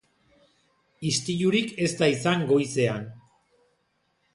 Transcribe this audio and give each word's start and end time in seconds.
Istilurik 1.11 1.71
ez 1.87 1.91
da 2.03 2.11
izan 2.17 2.45
goizean. 2.55 3.09